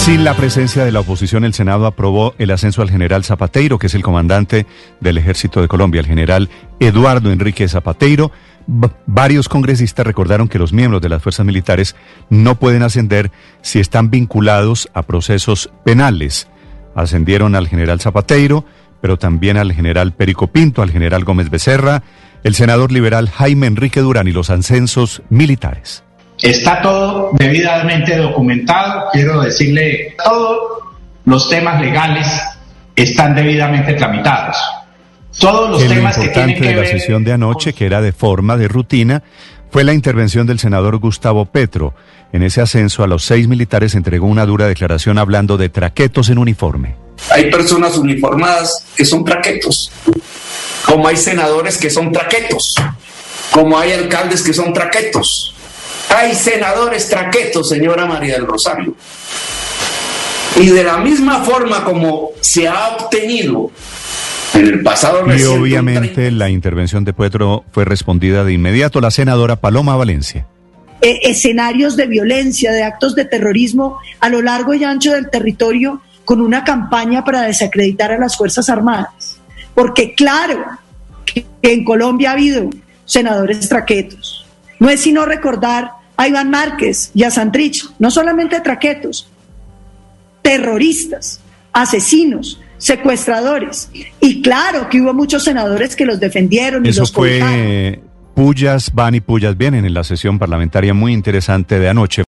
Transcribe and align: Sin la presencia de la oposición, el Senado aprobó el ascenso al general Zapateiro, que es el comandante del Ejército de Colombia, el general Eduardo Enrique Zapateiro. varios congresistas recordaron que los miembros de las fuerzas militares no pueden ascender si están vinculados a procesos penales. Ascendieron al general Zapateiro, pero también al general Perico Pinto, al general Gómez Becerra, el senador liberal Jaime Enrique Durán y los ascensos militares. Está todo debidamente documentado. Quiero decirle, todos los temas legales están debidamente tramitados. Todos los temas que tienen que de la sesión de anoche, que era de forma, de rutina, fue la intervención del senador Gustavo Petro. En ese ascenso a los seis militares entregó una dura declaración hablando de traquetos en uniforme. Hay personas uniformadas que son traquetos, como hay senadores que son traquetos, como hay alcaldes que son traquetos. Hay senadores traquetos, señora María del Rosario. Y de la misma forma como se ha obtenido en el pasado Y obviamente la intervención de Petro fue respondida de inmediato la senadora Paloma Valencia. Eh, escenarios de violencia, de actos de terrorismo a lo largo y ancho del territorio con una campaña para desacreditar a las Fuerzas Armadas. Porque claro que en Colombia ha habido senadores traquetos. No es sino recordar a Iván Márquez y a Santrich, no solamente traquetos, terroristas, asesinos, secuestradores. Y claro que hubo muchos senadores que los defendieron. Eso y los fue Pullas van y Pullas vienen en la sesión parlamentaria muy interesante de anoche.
Sin 0.00 0.24
la 0.24 0.34
presencia 0.34 0.82
de 0.82 0.92
la 0.92 1.00
oposición, 1.00 1.44
el 1.44 1.52
Senado 1.52 1.84
aprobó 1.84 2.34
el 2.38 2.50
ascenso 2.50 2.80
al 2.80 2.90
general 2.90 3.22
Zapateiro, 3.22 3.78
que 3.78 3.86
es 3.86 3.94
el 3.94 4.02
comandante 4.02 4.66
del 4.98 5.18
Ejército 5.18 5.60
de 5.60 5.68
Colombia, 5.68 6.00
el 6.00 6.06
general 6.06 6.48
Eduardo 6.80 7.30
Enrique 7.30 7.68
Zapateiro. 7.68 8.32
varios 9.06 9.50
congresistas 9.50 10.06
recordaron 10.06 10.48
que 10.48 10.58
los 10.58 10.72
miembros 10.72 11.02
de 11.02 11.10
las 11.10 11.22
fuerzas 11.22 11.44
militares 11.44 11.96
no 12.30 12.58
pueden 12.58 12.82
ascender 12.82 13.30
si 13.60 13.78
están 13.78 14.10
vinculados 14.10 14.88
a 14.94 15.02
procesos 15.02 15.70
penales. 15.84 16.48
Ascendieron 16.94 17.54
al 17.54 17.68
general 17.68 18.00
Zapateiro, 18.00 18.64
pero 19.02 19.18
también 19.18 19.58
al 19.58 19.72
general 19.72 20.14
Perico 20.14 20.46
Pinto, 20.46 20.80
al 20.80 20.90
general 20.90 21.24
Gómez 21.24 21.50
Becerra, 21.50 22.02
el 22.42 22.54
senador 22.54 22.90
liberal 22.90 23.28
Jaime 23.28 23.66
Enrique 23.66 24.00
Durán 24.00 24.28
y 24.28 24.32
los 24.32 24.48
ascensos 24.48 25.22
militares. 25.28 26.04
Está 26.42 26.80
todo 26.80 27.30
debidamente 27.34 28.16
documentado. 28.16 29.08
Quiero 29.12 29.42
decirle, 29.42 30.16
todos 30.24 30.80
los 31.24 31.48
temas 31.48 31.80
legales 31.80 32.26
están 32.96 33.34
debidamente 33.34 33.94
tramitados. 33.94 34.56
Todos 35.38 35.70
los 35.70 35.88
temas 35.88 36.18
que 36.18 36.28
tienen 36.28 36.60
que 36.60 36.68
de 36.68 36.74
la 36.74 36.86
sesión 36.86 37.24
de 37.24 37.32
anoche, 37.32 37.72
que 37.72 37.86
era 37.86 38.00
de 38.00 38.12
forma, 38.12 38.56
de 38.56 38.68
rutina, 38.68 39.22
fue 39.70 39.84
la 39.84 39.94
intervención 39.94 40.46
del 40.46 40.58
senador 40.58 40.98
Gustavo 40.98 41.46
Petro. 41.46 41.94
En 42.32 42.42
ese 42.42 42.60
ascenso 42.60 43.02
a 43.02 43.06
los 43.06 43.24
seis 43.24 43.48
militares 43.48 43.94
entregó 43.94 44.26
una 44.26 44.46
dura 44.46 44.66
declaración 44.66 45.18
hablando 45.18 45.56
de 45.56 45.68
traquetos 45.68 46.28
en 46.28 46.38
uniforme. 46.38 46.96
Hay 47.30 47.50
personas 47.50 47.96
uniformadas 47.96 48.84
que 48.96 49.04
son 49.04 49.24
traquetos, 49.24 49.92
como 50.86 51.06
hay 51.06 51.16
senadores 51.16 51.78
que 51.78 51.90
son 51.90 52.12
traquetos, 52.12 52.74
como 53.52 53.78
hay 53.78 53.92
alcaldes 53.92 54.42
que 54.42 54.52
son 54.52 54.72
traquetos. 54.72 55.54
Hay 56.10 56.34
senadores 56.34 57.08
traquetos, 57.08 57.68
señora 57.68 58.06
María 58.06 58.34
del 58.34 58.46
Rosario. 58.46 58.94
Y 60.56 60.66
de 60.66 60.84
la 60.84 60.98
misma 60.98 61.44
forma 61.44 61.84
como 61.84 62.30
se 62.40 62.66
ha 62.68 62.88
obtenido 62.88 63.70
en 64.54 64.66
el 64.66 64.82
pasado 64.82 65.24
Y 65.32 65.44
obviamente 65.44 66.30
la 66.30 66.50
intervención 66.50 67.04
de 67.04 67.12
Petro 67.12 67.64
fue 67.72 67.84
respondida 67.84 68.44
de 68.44 68.52
inmediato 68.52 69.00
la 69.00 69.10
senadora 69.10 69.56
Paloma 69.56 69.96
Valencia. 69.96 70.46
Eh, 71.02 71.20
escenarios 71.22 71.96
de 71.96 72.06
violencia, 72.06 72.72
de 72.72 72.82
actos 72.82 73.14
de 73.14 73.24
terrorismo 73.24 73.98
a 74.18 74.28
lo 74.28 74.42
largo 74.42 74.74
y 74.74 74.84
ancho 74.84 75.12
del 75.12 75.30
territorio 75.30 76.02
con 76.24 76.40
una 76.40 76.64
campaña 76.64 77.24
para 77.24 77.42
desacreditar 77.42 78.12
a 78.12 78.18
las 78.18 78.36
Fuerzas 78.36 78.68
Armadas. 78.68 79.38
Porque 79.74 80.14
claro 80.14 80.64
que 81.24 81.46
en 81.62 81.84
Colombia 81.84 82.30
ha 82.30 82.32
habido 82.34 82.68
senadores 83.04 83.68
traquetos. 83.68 84.44
No 84.78 84.90
es 84.90 85.00
sino 85.00 85.24
recordar 85.24 85.99
a 86.20 86.28
Iván 86.28 86.50
Márquez 86.50 87.12
y 87.14 87.22
a 87.22 87.30
Santrich, 87.30 87.82
no 87.98 88.10
solamente 88.10 88.60
traquetos, 88.60 89.26
terroristas, 90.42 91.40
asesinos, 91.72 92.60
secuestradores. 92.76 93.88
Y 94.20 94.42
claro 94.42 94.90
que 94.90 95.00
hubo 95.00 95.14
muchos 95.14 95.44
senadores 95.44 95.96
que 95.96 96.04
los 96.04 96.20
defendieron. 96.20 96.84
Eso 96.84 96.98
y 96.98 97.00
los 97.00 97.12
fue 97.12 98.02
Pullas 98.34 98.92
van 98.92 99.14
y 99.14 99.20
Pullas 99.22 99.56
vienen 99.56 99.86
en 99.86 99.94
la 99.94 100.04
sesión 100.04 100.38
parlamentaria 100.38 100.92
muy 100.92 101.14
interesante 101.14 101.78
de 101.78 101.88
anoche. 101.88 102.18